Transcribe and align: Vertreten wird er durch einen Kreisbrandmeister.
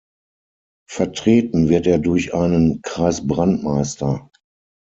Vertreten 0.89 1.69
wird 1.69 1.85
er 1.85 1.99
durch 1.99 2.33
einen 2.33 2.81
Kreisbrandmeister. 2.81 4.31